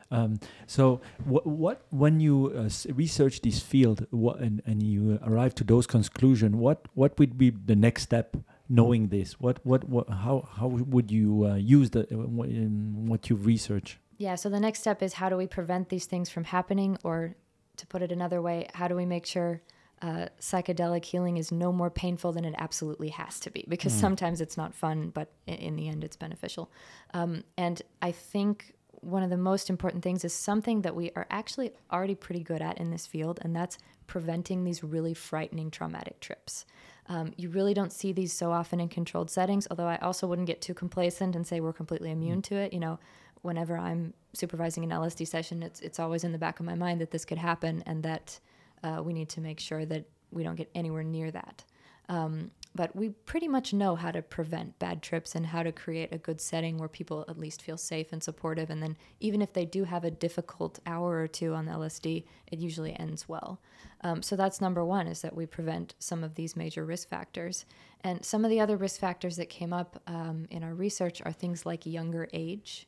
Um, 0.09 0.39
so, 0.67 0.99
what, 1.23 1.47
what 1.47 1.83
when 1.89 2.19
you 2.19 2.51
uh, 2.53 2.69
research 2.93 3.41
this 3.41 3.59
field 3.59 4.07
and, 4.11 4.61
and 4.65 4.83
you 4.83 5.19
arrive 5.25 5.55
to 5.55 5.63
those 5.63 5.87
conclusion, 5.87 6.59
what 6.59 6.85
what 6.95 7.17
would 7.17 7.37
be 7.37 7.49
the 7.49 7.75
next 7.75 8.03
step? 8.03 8.35
Knowing 8.67 9.07
this, 9.07 9.39
what 9.39 9.59
what, 9.65 9.87
what 9.87 10.09
how 10.09 10.47
how 10.57 10.67
would 10.67 11.11
you 11.11 11.45
uh, 11.45 11.55
use 11.55 11.89
the 11.91 12.01
uh, 12.03 12.17
what- 12.17 12.49
what 12.49 13.29
you've 13.29 13.45
researched? 13.45 13.97
Yeah, 14.21 14.35
so 14.35 14.49
the 14.49 14.59
next 14.59 14.81
step 14.81 15.01
is 15.01 15.13
how 15.13 15.29
do 15.29 15.35
we 15.35 15.47
prevent 15.47 15.89
these 15.89 16.05
things 16.05 16.29
from 16.29 16.43
happening? 16.43 16.95
Or 17.03 17.33
to 17.77 17.87
put 17.87 18.03
it 18.03 18.11
another 18.11 18.39
way, 18.39 18.67
how 18.75 18.87
do 18.87 18.95
we 18.95 19.03
make 19.03 19.25
sure 19.25 19.63
uh, 20.03 20.27
psychedelic 20.39 21.03
healing 21.03 21.37
is 21.37 21.51
no 21.51 21.73
more 21.73 21.89
painful 21.89 22.31
than 22.31 22.45
it 22.45 22.53
absolutely 22.59 23.09
has 23.09 23.39
to 23.39 23.49
be? 23.49 23.65
Because 23.67 23.91
sometimes 23.91 24.39
it's 24.39 24.57
not 24.57 24.75
fun, 24.75 25.09
but 25.09 25.31
in 25.47 25.75
the 25.75 25.89
end, 25.89 26.03
it's 26.03 26.17
beneficial. 26.17 26.69
Um, 27.15 27.43
and 27.57 27.81
I 28.03 28.11
think 28.11 28.75
one 28.91 29.23
of 29.23 29.31
the 29.31 29.37
most 29.37 29.71
important 29.71 30.03
things 30.03 30.23
is 30.23 30.33
something 30.33 30.83
that 30.83 30.95
we 30.95 31.09
are 31.15 31.25
actually 31.31 31.71
already 31.91 32.13
pretty 32.13 32.43
good 32.43 32.61
at 32.61 32.77
in 32.77 32.91
this 32.91 33.07
field, 33.07 33.39
and 33.41 33.55
that's 33.55 33.79
preventing 34.05 34.63
these 34.63 34.83
really 34.83 35.15
frightening 35.15 35.71
traumatic 35.71 36.19
trips. 36.19 36.67
Um, 37.07 37.33
you 37.37 37.49
really 37.49 37.73
don't 37.73 37.91
see 37.91 38.11
these 38.11 38.33
so 38.33 38.51
often 38.51 38.79
in 38.79 38.87
controlled 38.87 39.31
settings, 39.31 39.67
although 39.71 39.87
I 39.87 39.97
also 39.97 40.27
wouldn't 40.27 40.45
get 40.45 40.61
too 40.61 40.75
complacent 40.75 41.35
and 41.35 41.47
say 41.47 41.59
we're 41.59 41.73
completely 41.73 42.11
immune 42.11 42.43
to 42.43 42.55
it. 42.55 42.71
You 42.71 42.79
know, 42.79 42.99
whenever 43.41 43.77
I'm 43.77 44.13
supervising 44.33 44.83
an 44.83 44.89
LSD 44.91 45.27
session, 45.27 45.63
it's 45.63 45.79
it's 45.81 45.99
always 45.99 46.23
in 46.23 46.31
the 46.31 46.37
back 46.37 46.59
of 46.59 46.65
my 46.65 46.75
mind 46.75 47.01
that 47.01 47.11
this 47.11 47.25
could 47.25 47.37
happen 47.37 47.83
and 47.85 48.03
that 48.03 48.39
uh, 48.83 49.01
we 49.03 49.13
need 49.13 49.29
to 49.29 49.41
make 49.41 49.59
sure 49.59 49.85
that 49.85 50.05
we 50.31 50.43
don't 50.43 50.55
get 50.55 50.69
anywhere 50.73 51.03
near 51.03 51.31
that. 51.31 51.63
Um, 52.09 52.51
but 52.73 52.95
we 52.95 53.09
pretty 53.09 53.47
much 53.47 53.73
know 53.73 53.95
how 53.95 54.11
to 54.11 54.21
prevent 54.21 54.79
bad 54.79 55.01
trips 55.01 55.35
and 55.35 55.45
how 55.45 55.61
to 55.63 55.71
create 55.71 56.13
a 56.13 56.17
good 56.17 56.39
setting 56.39 56.77
where 56.77 56.87
people 56.87 57.25
at 57.27 57.37
least 57.37 57.61
feel 57.61 57.77
safe 57.77 58.13
and 58.13 58.23
supportive. 58.23 58.69
And 58.69 58.81
then 58.81 58.95
even 59.19 59.41
if 59.41 59.53
they 59.53 59.65
do 59.65 59.83
have 59.83 60.05
a 60.05 60.11
difficult 60.11 60.79
hour 60.85 61.19
or 61.19 61.27
two 61.27 61.53
on 61.53 61.65
the 61.65 61.73
LSD, 61.73 62.23
it 62.47 62.59
usually 62.59 62.97
ends 62.97 63.27
well. 63.27 63.59
Um, 64.01 64.21
so 64.21 64.35
that's 64.35 64.61
number 64.61 64.85
one 64.85 65.07
is 65.07 65.21
that 65.21 65.35
we 65.35 65.45
prevent 65.45 65.95
some 65.99 66.23
of 66.23 66.35
these 66.35 66.55
major 66.55 66.85
risk 66.85 67.09
factors. 67.09 67.65
And 68.01 68.23
some 68.25 68.45
of 68.45 68.49
the 68.49 68.59
other 68.59 68.77
risk 68.77 68.99
factors 68.99 69.35
that 69.35 69.49
came 69.49 69.73
up 69.73 70.01
um, 70.07 70.47
in 70.49 70.63
our 70.63 70.73
research 70.73 71.21
are 71.23 71.31
things 71.31 71.65
like 71.65 71.85
younger 71.85 72.27
age 72.33 72.87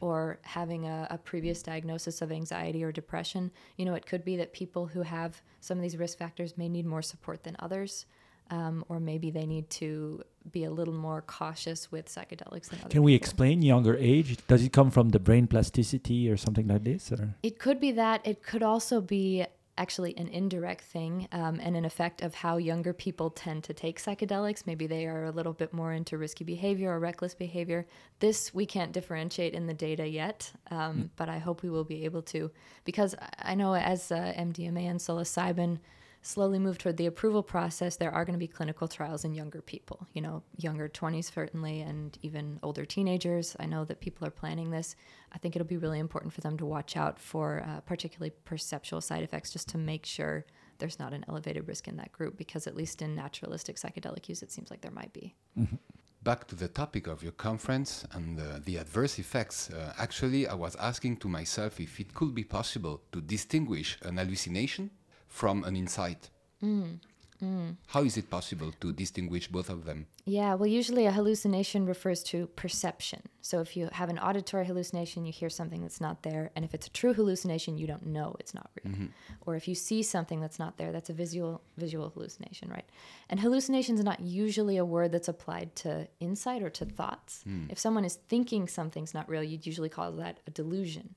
or 0.00 0.38
having 0.42 0.86
a, 0.86 1.06
a 1.10 1.18
previous 1.18 1.62
diagnosis 1.62 2.22
of 2.22 2.32
anxiety 2.32 2.82
or 2.82 2.90
depression. 2.92 3.50
You 3.76 3.84
know, 3.84 3.94
it 3.94 4.06
could 4.06 4.24
be 4.24 4.36
that 4.36 4.52
people 4.52 4.86
who 4.86 5.02
have 5.02 5.40
some 5.60 5.78
of 5.78 5.82
these 5.82 5.96
risk 5.96 6.18
factors 6.18 6.56
may 6.56 6.68
need 6.68 6.86
more 6.86 7.02
support 7.02 7.44
than 7.44 7.56
others. 7.58 8.06
Um, 8.50 8.84
or 8.88 8.98
maybe 8.98 9.30
they 9.30 9.46
need 9.46 9.70
to 9.70 10.22
be 10.50 10.64
a 10.64 10.70
little 10.70 10.94
more 10.94 11.22
cautious 11.22 11.92
with 11.92 12.06
psychedelics 12.06 12.68
than 12.70 12.80
other 12.80 12.88
Can 12.88 13.02
we 13.04 13.12
people. 13.12 13.22
explain 13.24 13.62
younger 13.62 13.96
age? 13.96 14.36
Does 14.48 14.64
it 14.64 14.72
come 14.72 14.90
from 14.90 15.10
the 15.10 15.20
brain 15.20 15.46
plasticity 15.46 16.28
or 16.28 16.36
something 16.36 16.66
like 16.66 16.82
this? 16.82 17.12
Or? 17.12 17.34
It 17.44 17.58
could 17.60 17.78
be 17.78 17.92
that. 17.92 18.26
It 18.26 18.42
could 18.42 18.64
also 18.64 19.00
be 19.00 19.44
actually 19.78 20.14
an 20.18 20.26
indirect 20.28 20.82
thing 20.82 21.28
um, 21.32 21.58
and 21.62 21.76
an 21.76 21.84
effect 21.84 22.22
of 22.22 22.34
how 22.34 22.56
younger 22.58 22.92
people 22.92 23.30
tend 23.30 23.62
to 23.64 23.72
take 23.72 24.02
psychedelics. 24.02 24.66
Maybe 24.66 24.86
they 24.88 25.06
are 25.06 25.24
a 25.24 25.30
little 25.30 25.52
bit 25.54 25.72
more 25.72 25.92
into 25.92 26.18
risky 26.18 26.42
behavior 26.44 26.90
or 26.90 26.98
reckless 26.98 27.34
behavior. 27.36 27.86
This 28.18 28.52
we 28.52 28.66
can't 28.66 28.92
differentiate 28.92 29.54
in 29.54 29.66
the 29.68 29.74
data 29.74 30.06
yet, 30.08 30.52
um, 30.72 31.10
but 31.16 31.28
I 31.28 31.38
hope 31.38 31.62
we 31.62 31.70
will 31.70 31.84
be 31.84 32.04
able 32.04 32.22
to 32.22 32.50
because 32.84 33.14
I- 33.14 33.52
I 33.52 33.54
know 33.54 33.74
as 33.74 34.10
uh, 34.12 34.32
MDMA 34.36 34.90
and 34.90 34.98
psilocybin 35.00 35.78
slowly 36.22 36.58
move 36.58 36.78
toward 36.78 36.96
the 36.96 37.06
approval 37.06 37.42
process, 37.42 37.96
there 37.96 38.12
are 38.12 38.24
going 38.24 38.34
to 38.34 38.38
be 38.38 38.46
clinical 38.46 38.86
trials 38.86 39.24
in 39.24 39.34
younger 39.34 39.62
people, 39.62 40.06
you 40.12 40.20
know, 40.20 40.42
younger 40.56 40.88
20s 40.88 41.32
certainly, 41.32 41.80
and 41.80 42.18
even 42.22 42.58
older 42.62 42.84
teenagers. 42.84 43.56
I 43.58 43.66
know 43.66 43.84
that 43.84 44.00
people 44.00 44.26
are 44.26 44.30
planning 44.30 44.70
this. 44.70 44.96
I 45.32 45.38
think 45.38 45.56
it'll 45.56 45.66
be 45.66 45.76
really 45.76 45.98
important 45.98 46.32
for 46.32 46.40
them 46.40 46.56
to 46.58 46.66
watch 46.66 46.96
out 46.96 47.18
for 47.18 47.64
uh, 47.66 47.80
particularly 47.80 48.32
perceptual 48.44 49.00
side 49.00 49.22
effects 49.22 49.50
just 49.50 49.68
to 49.70 49.78
make 49.78 50.04
sure 50.04 50.44
there's 50.78 50.98
not 50.98 51.12
an 51.12 51.24
elevated 51.28 51.68
risk 51.68 51.88
in 51.88 51.96
that 51.96 52.12
group 52.12 52.36
because 52.36 52.66
at 52.66 52.76
least 52.76 53.02
in 53.02 53.14
naturalistic 53.14 53.76
psychedelic 53.76 54.28
use, 54.28 54.42
it 54.42 54.50
seems 54.50 54.70
like 54.70 54.80
there 54.80 54.90
might 54.90 55.12
be. 55.12 55.34
Mm-hmm 55.58 55.76
back 56.22 56.46
to 56.46 56.54
the 56.54 56.68
topic 56.68 57.06
of 57.06 57.22
your 57.22 57.32
conference 57.32 58.04
and 58.12 58.38
uh, 58.38 58.58
the 58.66 58.76
adverse 58.76 59.18
effects, 59.18 59.70
uh, 59.70 59.94
actually, 59.98 60.46
I 60.46 60.54
was 60.54 60.76
asking 60.76 61.16
to 61.18 61.28
myself 61.28 61.80
if 61.80 61.98
it 61.98 62.12
could 62.12 62.34
be 62.34 62.44
possible 62.44 63.00
to 63.12 63.20
distinguish 63.20 63.98
an 64.02 64.18
hallucination 64.18 64.90
from 65.30 65.64
an 65.64 65.76
insight. 65.76 66.28
Mm, 66.62 66.98
mm. 67.42 67.76
How 67.86 68.02
is 68.02 68.18
it 68.18 68.28
possible 68.28 68.72
to 68.80 68.92
distinguish 68.92 69.48
both 69.48 69.70
of 69.70 69.86
them? 69.86 70.06
Yeah, 70.26 70.54
well, 70.54 70.66
usually 70.66 71.06
a 71.06 71.12
hallucination 71.12 71.86
refers 71.86 72.22
to 72.24 72.48
perception. 72.48 73.22
So 73.40 73.60
if 73.60 73.76
you 73.76 73.88
have 73.92 74.10
an 74.10 74.18
auditory 74.18 74.66
hallucination, 74.66 75.24
you 75.24 75.32
hear 75.32 75.48
something 75.48 75.80
that's 75.80 76.00
not 76.00 76.22
there. 76.22 76.50
And 76.54 76.64
if 76.64 76.74
it's 76.74 76.88
a 76.88 76.90
true 76.90 77.14
hallucination, 77.14 77.78
you 77.78 77.86
don't 77.86 78.06
know 78.06 78.36
it's 78.38 78.54
not 78.54 78.70
real. 78.76 78.92
Mm-hmm. 78.92 79.06
Or 79.46 79.56
if 79.56 79.66
you 79.66 79.74
see 79.74 80.02
something 80.02 80.40
that's 80.40 80.58
not 80.58 80.76
there, 80.76 80.92
that's 80.92 81.08
a 81.08 81.14
visual 81.14 81.62
visual 81.78 82.10
hallucination, 82.10 82.68
right? 82.68 82.84
And 83.30 83.40
hallucination 83.40 83.94
is 83.96 84.04
not 84.04 84.20
usually 84.20 84.76
a 84.76 84.84
word 84.84 85.10
that's 85.12 85.28
applied 85.28 85.74
to 85.76 86.06
insight 86.18 86.62
or 86.62 86.70
to 86.70 86.84
thoughts. 86.84 87.42
Mm. 87.48 87.72
If 87.72 87.78
someone 87.78 88.04
is 88.04 88.16
thinking 88.28 88.68
something's 88.68 89.14
not 89.14 89.28
real, 89.28 89.42
you'd 89.42 89.66
usually 89.66 89.88
call 89.88 90.12
that 90.12 90.40
a 90.46 90.50
delusion. 90.50 91.14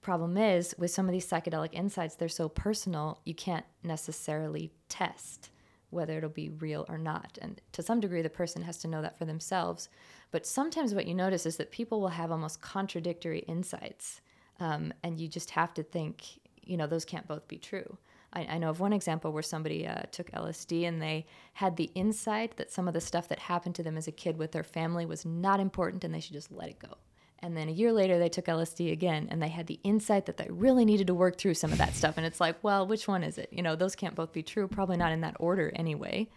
Problem 0.00 0.36
is, 0.38 0.74
with 0.78 0.90
some 0.90 1.06
of 1.06 1.12
these 1.12 1.28
psychedelic 1.28 1.74
insights, 1.74 2.14
they're 2.14 2.28
so 2.28 2.48
personal, 2.48 3.20
you 3.24 3.34
can't 3.34 3.66
necessarily 3.82 4.72
test 4.88 5.50
whether 5.90 6.16
it'll 6.16 6.30
be 6.30 6.48
real 6.48 6.86
or 6.88 6.96
not. 6.96 7.36
And 7.42 7.60
to 7.72 7.82
some 7.82 8.00
degree, 8.00 8.22
the 8.22 8.30
person 8.30 8.62
has 8.62 8.78
to 8.78 8.88
know 8.88 9.02
that 9.02 9.18
for 9.18 9.24
themselves. 9.24 9.88
But 10.30 10.46
sometimes 10.46 10.94
what 10.94 11.06
you 11.06 11.14
notice 11.14 11.46
is 11.46 11.56
that 11.56 11.72
people 11.72 12.00
will 12.00 12.08
have 12.08 12.30
almost 12.30 12.62
contradictory 12.62 13.40
insights. 13.40 14.20
Um, 14.60 14.92
and 15.02 15.18
you 15.18 15.28
just 15.28 15.50
have 15.50 15.74
to 15.74 15.82
think, 15.82 16.24
you 16.62 16.76
know, 16.76 16.86
those 16.86 17.04
can't 17.04 17.26
both 17.26 17.48
be 17.48 17.58
true. 17.58 17.98
I, 18.32 18.46
I 18.50 18.58
know 18.58 18.70
of 18.70 18.80
one 18.80 18.92
example 18.92 19.32
where 19.32 19.42
somebody 19.42 19.86
uh, 19.86 20.02
took 20.12 20.30
LSD 20.30 20.86
and 20.86 21.02
they 21.02 21.26
had 21.54 21.76
the 21.76 21.90
insight 21.94 22.56
that 22.56 22.70
some 22.70 22.86
of 22.86 22.94
the 22.94 23.00
stuff 23.00 23.28
that 23.28 23.40
happened 23.40 23.74
to 23.76 23.82
them 23.82 23.96
as 23.96 24.06
a 24.06 24.12
kid 24.12 24.38
with 24.38 24.52
their 24.52 24.62
family 24.62 25.06
was 25.06 25.24
not 25.24 25.58
important 25.60 26.04
and 26.04 26.14
they 26.14 26.20
should 26.20 26.34
just 26.34 26.52
let 26.52 26.68
it 26.68 26.78
go. 26.78 26.96
And 27.42 27.56
then 27.56 27.68
a 27.68 27.72
year 27.72 27.92
later, 27.92 28.18
they 28.18 28.28
took 28.28 28.46
LSD 28.46 28.92
again 28.92 29.28
and 29.30 29.42
they 29.42 29.48
had 29.48 29.66
the 29.66 29.80
insight 29.82 30.26
that 30.26 30.36
they 30.36 30.46
really 30.50 30.84
needed 30.84 31.06
to 31.06 31.14
work 31.14 31.38
through 31.38 31.54
some 31.54 31.72
of 31.72 31.78
that 31.78 31.94
stuff. 31.94 32.14
And 32.16 32.26
it's 32.26 32.40
like, 32.40 32.56
well, 32.62 32.86
which 32.86 33.08
one 33.08 33.22
is 33.22 33.38
it? 33.38 33.48
You 33.50 33.62
know, 33.62 33.76
those 33.76 33.96
can't 33.96 34.14
both 34.14 34.32
be 34.32 34.42
true, 34.42 34.68
probably 34.68 34.96
not 34.96 35.12
in 35.12 35.22
that 35.22 35.36
order 35.40 35.72
anyway. 35.74 36.28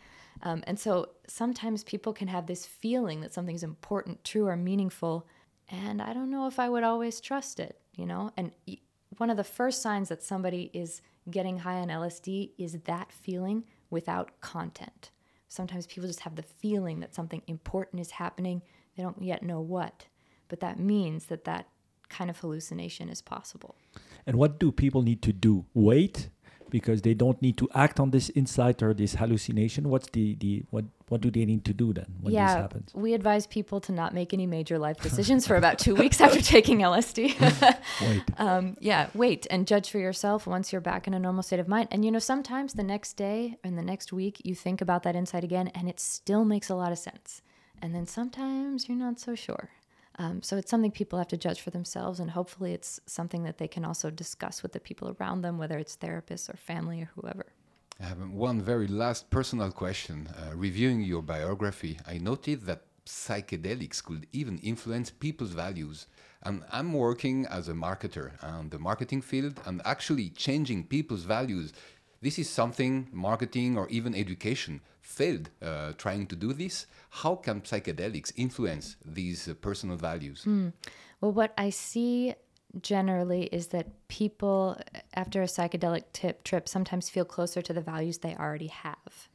Um, 0.42 0.64
and 0.66 0.80
so 0.80 1.10
sometimes 1.28 1.84
people 1.84 2.14
can 2.14 2.28
have 2.28 2.48
this 2.48 2.66
feeling 2.66 3.22
that 3.22 3.34
something's 3.34 3.64
important, 3.64 4.24
true, 4.24 4.48
or 4.48 4.56
meaningful. 4.56 5.28
And 5.70 6.02
I 6.02 6.14
don't 6.14 6.32
know 6.32 6.48
if 6.48 6.60
I 6.60 6.70
would 6.70 6.84
always 6.84 7.20
trust 7.20 7.60
it, 7.60 7.80
you 7.96 8.06
know? 8.06 8.32
And 8.38 8.52
one 9.18 9.30
of 9.30 9.38
the 9.38 9.44
first 9.44 9.82
signs 9.82 10.10
that 10.10 10.24
somebody 10.24 10.70
is 10.74 11.02
getting 11.30 11.60
high 11.60 11.80
on 11.80 11.88
LSD 11.88 12.52
is 12.58 12.80
that 12.86 13.12
feeling 13.12 13.64
without 13.90 14.40
content. 14.42 15.12
Sometimes 15.48 15.86
people 15.86 16.08
just 16.08 16.22
have 16.22 16.36
the 16.36 16.44
feeling 16.44 17.00
that 17.00 17.14
something 17.14 17.42
important 17.48 18.02
is 18.02 18.12
happening. 18.12 18.62
They 18.98 19.04
don't 19.04 19.22
yet 19.22 19.44
know 19.44 19.62
what, 19.62 20.08
but 20.54 20.60
that 20.60 20.78
means 20.78 21.26
that 21.32 21.46
that 21.46 21.66
kind 22.10 22.30
of 22.30 22.38
hallucination 22.38 23.10
is 23.10 23.24
possible. 23.24 23.74
And 24.28 24.36
what 24.36 24.60
do 24.60 24.72
people 24.72 25.02
need 25.02 25.24
to 25.24 25.34
do? 25.34 25.66
Wait, 25.74 26.30
because 26.70 27.02
they 27.02 27.16
don't 27.16 27.42
need 27.42 27.58
to 27.58 27.68
act 27.74 28.00
on 28.00 28.12
this 28.12 28.30
insight 28.36 28.84
or 28.84 28.94
this 28.94 29.16
hallucination. 29.16 29.90
What's 29.90 30.08
the, 30.12 30.36
the 30.36 30.64
what 30.70 30.86
what 31.10 31.22
do 31.22 31.32
they 31.32 31.44
need 31.46 31.66
to 31.66 31.74
do 31.74 31.92
then 31.92 32.06
when 32.22 32.34
this 32.34 32.40
yeah, 32.40 32.62
happens? 32.62 32.92
we 32.94 33.16
advise 33.16 33.48
people 33.48 33.80
to 33.82 33.92
not 33.92 34.14
make 34.14 34.32
any 34.32 34.46
major 34.46 34.78
life 34.78 35.00
decisions 35.02 35.48
for 35.48 35.56
about 35.56 35.80
two 35.80 35.96
weeks 35.96 36.22
after 36.22 36.40
taking 36.56 36.80
LSD. 36.82 37.18
Wait. 38.08 38.24
um, 38.38 38.78
yeah, 38.80 39.08
wait 39.16 39.48
and 39.50 39.66
judge 39.66 39.90
for 39.90 39.98
yourself 39.98 40.46
once 40.46 40.72
you're 40.72 40.82
back 40.82 41.08
in 41.08 41.16
a 41.16 41.20
normal 41.20 41.42
state 41.42 41.60
of 41.60 41.68
mind. 41.68 41.88
And 41.90 42.06
you 42.06 42.12
know, 42.12 42.20
sometimes 42.20 42.74
the 42.74 42.84
next 42.84 43.14
day 43.14 43.58
and 43.64 43.76
the 43.76 43.88
next 43.92 44.14
week, 44.14 44.40
you 44.44 44.54
think 44.54 44.82
about 44.82 45.02
that 45.02 45.16
insight 45.16 45.44
again, 45.44 45.70
and 45.70 45.90
it 45.90 46.00
still 46.00 46.46
makes 46.46 46.70
a 46.70 46.76
lot 46.76 46.92
of 46.92 47.00
sense. 47.00 47.42
And 47.82 47.94
then 47.96 48.06
sometimes 48.06 48.88
you're 48.88 48.98
not 48.98 49.20
so 49.20 49.34
sure. 49.34 49.72
Um, 50.20 50.44
so 50.44 50.58
it's 50.58 50.70
something 50.70 50.92
people 50.92 51.18
have 51.18 51.28
to 51.30 51.38
judge 51.38 51.62
for 51.62 51.72
themselves, 51.72 52.20
and 52.20 52.32
hopefully, 52.32 52.74
it's 52.74 53.00
something 53.06 53.44
that 53.44 53.58
they 53.58 53.68
can 53.68 53.84
also 53.84 54.12
discuss 54.12 54.62
with 54.62 54.74
the 54.74 54.80
people 54.80 55.16
around 55.20 55.42
them, 55.42 55.58
whether 55.58 55.78
it's 55.78 55.98
therapists 55.98 56.54
or 56.54 56.58
family 56.58 57.02
or 57.02 57.10
whoever. 57.16 57.48
I 58.00 58.06
have 58.06 58.20
one 58.30 58.62
very 58.62 58.88
last 58.88 59.30
personal 59.30 59.72
question. 59.72 60.30
Uh, 60.38 60.56
reviewing 60.56 61.02
your 61.02 61.22
biography, 61.22 62.00
I 62.08 62.18
noted 62.18 62.66
that 62.66 62.84
psychedelics 63.06 64.04
could 64.04 64.28
even 64.32 64.58
influence 64.60 65.10
people's 65.10 65.52
values. 65.52 66.08
And 66.44 66.64
I'm 66.72 66.94
working 66.94 67.46
as 67.46 67.70
a 67.70 67.74
marketer 67.74 68.32
on 68.44 68.70
the 68.70 68.80
marketing 68.80 69.22
field 69.22 69.60
and 69.66 69.82
actually 69.86 70.30
changing 70.30 70.86
people's 70.86 71.24
values. 71.24 71.74
This 72.22 72.40
is 72.40 72.50
something 72.50 73.10
marketing 73.12 73.78
or 73.78 73.88
even 73.90 74.16
education 74.16 74.82
failed 75.04 75.50
uh, 75.62 75.92
trying 75.98 76.26
to 76.28 76.36
do 76.36 76.54
this. 76.54 76.88
How 77.10 77.36
can 77.36 77.62
psychedelics 77.62 78.32
influence 78.36 78.96
these 79.06 79.48
uh, 79.48 79.54
personal 79.54 79.98
values? 79.98 80.44
Well, 81.22 81.32
what 81.32 81.54
I 81.58 81.70
see 81.70 82.34
generally 82.82 83.44
is 83.52 83.68
that 83.68 84.08
people 84.08 84.80
after 85.14 85.44
a 85.44 85.46
psychedelic 85.46 86.06
tip 86.12 86.44
trip 86.44 86.68
sometimes 86.68 87.10
feel 87.10 87.26
closer 87.26 87.62
to 87.62 87.74
the 87.74 87.82
values 87.82 88.18
they 88.18 88.36
already 88.36 88.68
have. 88.68 89.30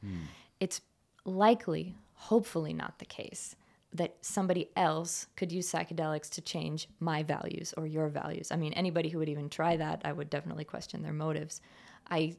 It's 0.59 0.81
likely, 1.23 1.95
hopefully 2.13 2.73
not 2.73 2.99
the 2.99 3.05
case 3.05 3.55
that 3.93 4.17
somebody 4.21 4.69
else 4.75 5.27
could 5.35 5.51
use 5.51 5.71
psychedelics 5.71 6.29
to 6.29 6.41
change 6.41 6.87
my 6.99 7.23
values 7.23 7.73
or 7.75 7.87
your 7.87 8.07
values. 8.07 8.51
I 8.51 8.55
mean, 8.55 8.73
anybody 8.73 9.09
who 9.09 9.17
would 9.19 9.29
even 9.29 9.49
try 9.49 9.77
that, 9.77 10.01
I 10.05 10.11
would 10.11 10.29
definitely 10.29 10.65
question 10.65 11.01
their 11.01 11.13
motives. 11.13 11.61
I 12.09 12.35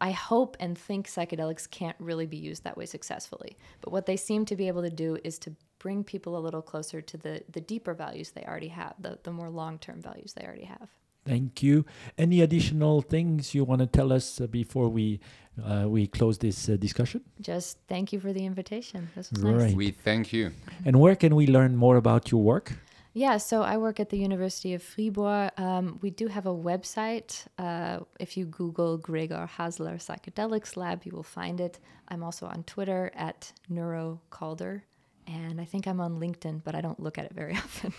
I 0.00 0.10
hope 0.10 0.56
and 0.60 0.76
think 0.76 1.08
psychedelics 1.08 1.70
can't 1.70 1.96
really 1.98 2.26
be 2.26 2.36
used 2.36 2.64
that 2.64 2.76
way 2.76 2.86
successfully. 2.86 3.56
But 3.80 3.92
what 3.92 4.06
they 4.06 4.16
seem 4.16 4.44
to 4.46 4.56
be 4.56 4.68
able 4.68 4.82
to 4.82 4.90
do 4.90 5.18
is 5.24 5.38
to 5.40 5.54
bring 5.78 6.04
people 6.04 6.36
a 6.36 6.40
little 6.40 6.62
closer 6.62 7.00
to 7.00 7.16
the, 7.16 7.42
the 7.50 7.60
deeper 7.60 7.94
values 7.94 8.30
they 8.30 8.44
already 8.44 8.68
have, 8.68 8.94
the, 8.98 9.18
the 9.22 9.32
more 9.32 9.50
long 9.50 9.78
term 9.78 10.00
values 10.00 10.32
they 10.32 10.44
already 10.44 10.64
have. 10.64 10.88
Thank 11.24 11.62
you. 11.62 11.84
Any 12.18 12.40
additional 12.40 13.00
things 13.00 13.54
you 13.54 13.64
want 13.64 13.80
to 13.80 13.86
tell 13.86 14.12
us 14.12 14.40
uh, 14.40 14.46
before 14.48 14.88
we 14.88 15.20
uh, 15.62 15.84
we 15.86 16.06
close 16.06 16.38
this 16.38 16.68
uh, 16.68 16.76
discussion? 16.76 17.20
Just 17.40 17.78
thank 17.86 18.12
you 18.12 18.18
for 18.18 18.32
the 18.32 18.44
invitation. 18.44 19.08
This 19.14 19.30
was 19.30 19.42
Right. 19.42 19.56
nice. 19.66 19.74
We 19.74 19.90
thank 19.90 20.32
you. 20.32 20.50
And 20.84 20.98
where 20.98 21.14
can 21.14 21.36
we 21.36 21.46
learn 21.46 21.76
more 21.76 21.96
about 21.96 22.30
your 22.32 22.42
work? 22.42 22.72
Yeah, 23.14 23.36
so 23.36 23.62
I 23.62 23.76
work 23.76 24.00
at 24.00 24.08
the 24.08 24.16
University 24.18 24.72
of 24.72 24.82
Fribourg. 24.82 25.50
Um, 25.58 25.98
we 26.00 26.08
do 26.08 26.28
have 26.28 26.46
a 26.46 26.54
website. 26.54 27.46
Uh, 27.58 28.00
if 28.18 28.38
you 28.38 28.46
Google 28.46 28.96
Gregor 28.96 29.48
Hasler 29.58 29.96
Psychedelics 29.96 30.78
Lab, 30.78 31.04
you 31.04 31.12
will 31.12 31.22
find 31.22 31.60
it. 31.60 31.78
I'm 32.08 32.22
also 32.22 32.46
on 32.46 32.62
Twitter 32.64 33.12
at 33.14 33.52
NeuroCalder. 33.70 34.82
And 35.26 35.60
I 35.60 35.64
think 35.64 35.86
I'm 35.86 36.00
on 36.00 36.18
LinkedIn, 36.18 36.62
but 36.64 36.74
I 36.74 36.80
don't 36.80 36.98
look 36.98 37.16
at 37.16 37.24
it 37.24 37.32
very 37.32 37.54
often. 37.64 37.94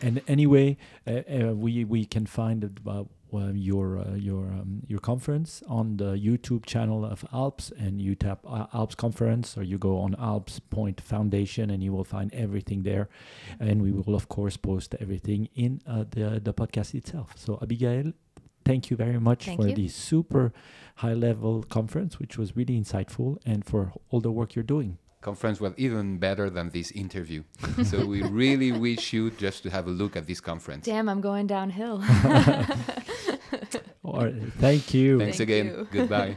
And 0.00 0.22
anyway, 0.28 0.76
uh, 1.06 1.10
uh, 1.10 1.54
we 1.54 1.84
we 1.84 2.04
can 2.04 2.26
find 2.26 2.80
uh, 2.86 3.04
uh, 3.34 3.50
your 3.52 3.98
uh, 3.98 4.14
your 4.14 4.46
um, 4.46 4.82
your 4.86 5.00
conference 5.00 5.62
on 5.68 5.96
the 5.96 6.12
YouTube 6.16 6.64
channel 6.64 7.04
of 7.04 7.24
Alps, 7.32 7.72
and 7.78 8.00
you 8.00 8.14
tap 8.14 8.38
uh, 8.46 8.66
Alps 8.72 8.94
conference, 8.94 9.56
or 9.58 9.62
you 9.62 9.78
go 9.78 9.98
on 9.98 10.14
Alps 10.18 10.60
Point 10.60 11.00
Foundation, 11.00 11.70
and 11.70 11.82
you 11.82 11.92
will 11.92 12.04
find 12.04 12.32
everything 12.32 12.82
there. 12.84 13.08
And 13.58 13.82
we 13.82 13.90
will 13.90 14.14
of 14.14 14.28
course 14.28 14.56
post 14.56 14.94
everything 15.00 15.48
in 15.54 15.80
uh, 15.86 16.04
the 16.10 16.40
the 16.42 16.54
podcast 16.54 16.94
itself. 16.94 17.32
So 17.36 17.58
Abigail. 17.60 18.12
Thank 18.64 18.90
you 18.90 18.96
very 18.96 19.20
much 19.20 19.44
Thank 19.44 19.60
for 19.60 19.68
you. 19.68 19.76
the 19.76 19.86
super 19.86 20.52
high 20.96 21.14
level 21.14 21.62
conference, 21.62 22.18
which 22.18 22.36
was 22.36 22.56
really 22.56 22.76
insightful, 22.76 23.38
and 23.46 23.64
for 23.64 23.92
all 24.10 24.20
the 24.20 24.32
work 24.32 24.56
you're 24.56 24.64
doing. 24.64 24.98
Conference 25.26 25.60
was 25.60 25.72
even 25.76 26.18
better 26.18 26.48
than 26.48 26.70
this 26.70 26.92
interview. 26.92 27.42
so 27.84 28.06
we 28.06 28.22
really 28.22 28.70
wish 28.70 29.12
you 29.12 29.32
just 29.32 29.64
to 29.64 29.70
have 29.70 29.88
a 29.88 29.90
look 29.90 30.14
at 30.14 30.24
this 30.28 30.40
conference. 30.40 30.86
Damn, 30.86 31.08
I'm 31.08 31.20
going 31.20 31.48
downhill. 31.48 32.00
Or, 34.04 34.30
thank 34.60 34.94
you. 34.94 35.18
Thanks 35.18 35.38
Thank 35.38 35.50
again. 35.50 35.66
you. 35.66 35.88
Goodbye. 35.90 36.36